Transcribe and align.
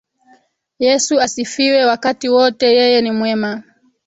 Yesu 0.79 1.19
asifiwe 1.19 1.85
wakati 1.85 2.29
wote 2.29 2.65
yeye 2.75 3.01
ni 3.01 3.11
mwema 3.11 3.63